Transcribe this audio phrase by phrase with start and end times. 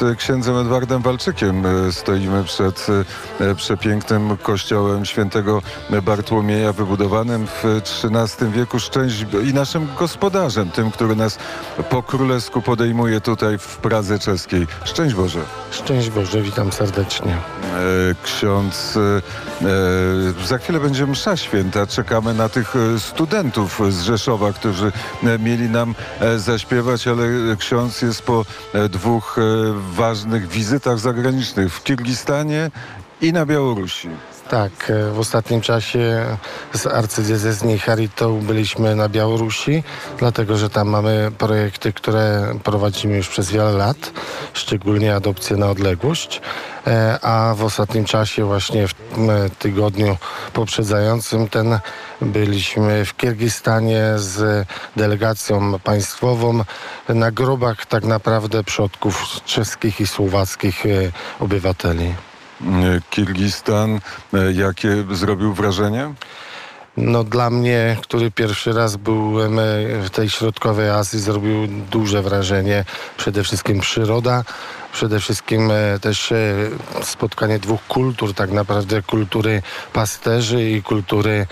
[0.00, 2.86] z księdzem Edwardem Walczykiem e, stoimy przed
[3.40, 5.62] e, przepięknym kościołem świętego
[6.02, 8.78] Bartłomieja, wybudowanym w XIII wieku.
[8.78, 11.38] Szczęść i naszym gospodarzem, tym, który nas
[11.90, 14.66] po królewsku podejmuje tutaj w Pradze Czeskiej.
[14.84, 15.40] Szczęść Boże.
[15.70, 17.32] Szczęść Boże, witam serdecznie.
[17.32, 17.38] E,
[18.22, 18.98] Ksiądz,
[20.46, 21.86] za chwilę będzie msza święta.
[21.86, 24.92] Czekamy na tych studentów z Rzeszowa, którzy
[25.38, 25.94] mieli nam
[26.36, 27.26] zaśpiewać, ale
[27.58, 28.44] ksiądz jest po
[28.90, 29.36] dwóch
[29.94, 32.70] ważnych wizytach zagranicznych w Kirgistanie
[33.20, 34.08] i na Białorusi.
[34.48, 36.26] Tak, e, w ostatnim czasie
[36.72, 39.82] z arcydiecezji Charitą byliśmy na Białorusi,
[40.18, 44.12] dlatego że tam mamy projekty, które prowadzimy już przez wiele lat,
[44.52, 46.40] szczególnie adopcję na odległość.
[46.86, 50.16] E, A w ostatnim czasie, właśnie w m, tygodniu
[50.52, 51.78] poprzedzającym ten,
[52.20, 56.64] byliśmy w Kirgistanie z delegacją państwową
[57.08, 60.88] na grobach tak naprawdę przodków czeskich i słowackich e,
[61.40, 62.14] obywateli.
[62.60, 62.64] E,
[63.10, 64.00] Kirgistan,
[64.34, 66.14] e, jakie zrobił wrażenie?
[66.96, 69.62] No dla mnie, który pierwszy raz byłem e,
[70.02, 72.84] w tej środkowej Azji, zrobił duże wrażenie.
[73.16, 74.44] Przede wszystkim przyroda,
[74.92, 76.54] przede wszystkim e, też e,
[77.02, 81.46] spotkanie dwóch kultur, tak naprawdę kultury pasterzy i kultury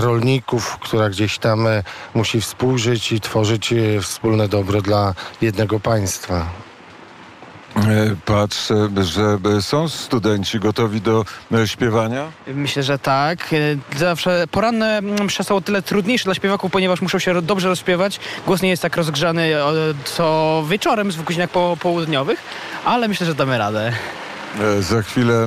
[0.00, 1.66] rolników, która gdzieś tam
[2.14, 6.67] musi współżyć i tworzyć wspólne dobro dla jednego państwa.
[7.86, 12.32] E, Patrzę, że e, są studenci gotowi do e, śpiewania.
[12.46, 13.54] Myślę, że tak.
[13.96, 18.20] Zawsze poranne msze są o tyle trudniejsze dla śpiewaków, ponieważ muszą się dobrze rozśpiewać.
[18.46, 19.52] Głos nie jest tak rozgrzany
[20.04, 22.38] co wieczorem, w godzinach po, południowych,
[22.84, 23.92] ale myślę, że damy radę.
[24.80, 25.46] Za chwilę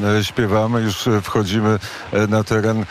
[0.00, 1.78] zaśpiewamy, już wchodzimy
[2.28, 2.84] na teren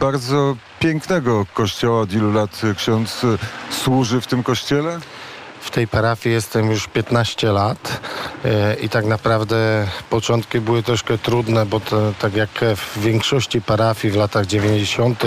[0.00, 2.00] bardzo pięknego kościoła.
[2.00, 3.22] Od ilu lat ksiądz
[3.70, 5.00] służy w tym kościele?
[5.66, 8.00] W tej parafii jestem już 15 lat
[8.44, 14.12] e, i tak naprawdę początki były troszkę trudne, bo to, tak jak w większości parafii
[14.12, 15.24] w latach 90.,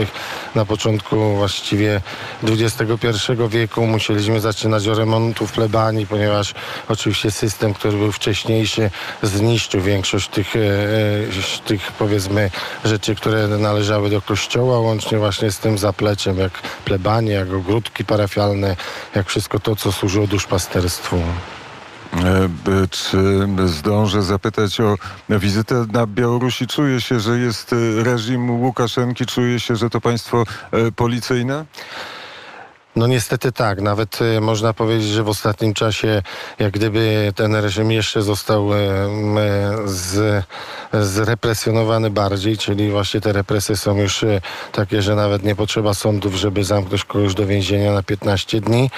[0.56, 2.02] na początku właściwie
[2.44, 3.08] XXI
[3.50, 6.54] wieku musieliśmy zaczynać od remontów plebanii, ponieważ
[6.90, 8.92] oczywiście system, który był wcześniejszy,
[9.24, 12.52] zniszczył większość tych, e, e, tych powiedzmy
[12.86, 16.52] rzeczy, które należały do kościoła, łącznie właśnie z tym zapleczem, jak
[16.86, 18.76] plebanie, jak ogródki parafialne,
[19.16, 21.16] jak wszystko to, co służyło duszpasterstwu.
[21.18, 22.50] E,
[22.90, 23.18] Czy
[23.66, 24.96] zdążę zapytać o
[25.30, 26.68] wizytę na Białorusi?
[26.68, 29.26] Czuje się, że jest e, reżim Łukaszenki?
[29.26, 31.66] Czuje się, że to państwo e, policyjne?
[33.00, 36.22] No niestety tak, nawet e, można powiedzieć, że w ostatnim czasie
[36.60, 39.42] jak gdyby ten reżim jeszcze został m, e,
[39.86, 40.44] z,
[40.94, 44.26] zrepresjonowany bardziej, czyli właśnie te represje są już
[44.72, 48.90] takie, że nawet nie potrzeba sądów, żeby zamknąć kogoś do więzienia na 15 dni.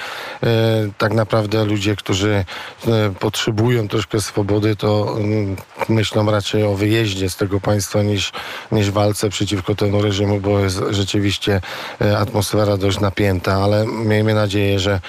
[0.98, 2.44] Tak naprawdę ludzie, którzy
[3.20, 5.56] potrzebują troszkę swobody, to mm,
[5.88, 8.32] myślą raczej o wyjeździe z tego państwa niż,
[8.72, 11.60] niż walce przeciwko temu reżimu, bo jest rzeczywiście
[12.18, 15.00] atmosfera dość napięta, ale miejmy nadzieję, że,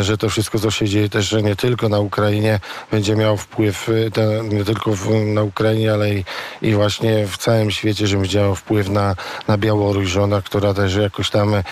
[0.00, 2.60] że to wszystko, co się dzieje też nie tylko na Ukrainie,
[2.90, 6.24] będzie miało wpływ te, nie tylko w, na Ukrainie, ale i,
[6.62, 9.14] i właśnie w całym świecie, że będzie miało wpływ na,
[9.48, 11.62] na Białoruś, że ona, która też jakoś tam e,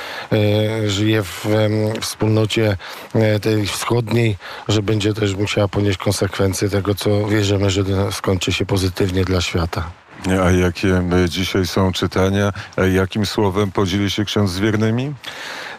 [0.87, 2.77] żyje w em, wspólnocie
[3.15, 4.37] e, tej wschodniej,
[4.69, 7.82] że będzie też musiała ponieść konsekwencje tego, co wierzymy, że
[8.12, 10.00] skończy się pozytywnie dla świata.
[10.29, 12.53] A jakie e, dzisiaj są czytania?
[12.79, 15.15] E, Jakim słowem podzieli się ksiądz z wiernymi?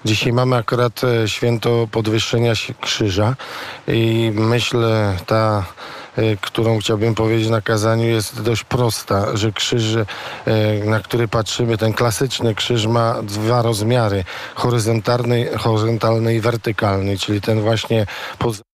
[0.05, 3.35] Dzisiaj mamy akurat e, święto podwyższenia krzyża
[3.87, 5.65] i myślę ta,
[6.15, 10.05] e, którą chciałbym powiedzieć na kazaniu jest dość prosta, że krzyż, e,
[10.85, 14.23] na który patrzymy, ten klasyczny krzyż ma dwa rozmiary,
[14.55, 18.05] horyzontalny, horyzontalny i wertykalny, czyli ten właśnie
[18.39, 18.70] pod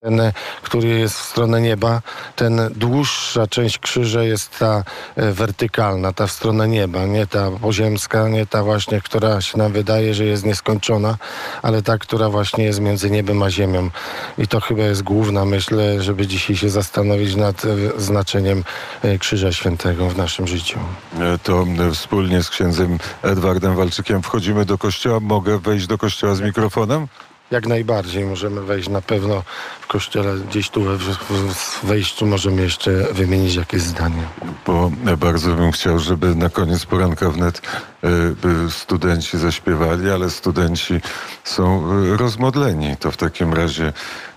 [0.00, 2.02] ten, e, który jest w stronę nieba,
[2.36, 4.84] ten dłuższa część krzyża jest ta
[5.16, 9.72] e, wertykalna, ta w stronę nieba, nie ta poziemska, nie ta właśnie, która się nam
[9.72, 11.16] wydaje, że jest nieskończona,
[11.62, 13.90] ale ta, która właśnie jest między niebem a ziemią.
[14.38, 17.68] I to chyba jest główna, myślę, żeby dzisiaj się zastanowić nad e,
[18.00, 18.64] znaczeniem
[19.02, 20.78] e, Krzyża Świętego w naszym życiu.
[21.20, 25.20] E, To e, wspólnie z księdzem Edwardem Walczykiem wchodzimy do kościoła.
[25.20, 27.06] Mogę wejść do kościoła z mikrofonem?
[27.50, 29.42] Jak najbardziej możemy wejść na pewno
[29.80, 34.22] w kościele, gdzieś tu we w- wejściu możemy jeszcze wymienić jakieś zdanie.
[34.66, 37.62] Bo bardzo bym chciał, żeby na koniec poranka wnet
[38.04, 41.00] e, e, studenci zaśpiewali, ale studenci
[41.44, 42.96] są e, rozmodleni.
[42.96, 43.92] To w takim razie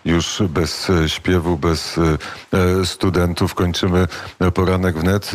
[0.06, 2.00] już bez śpiewu, bez
[2.86, 4.08] studentów kończymy
[4.54, 5.32] poranek wnet.